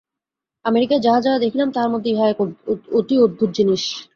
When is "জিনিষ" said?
3.57-3.83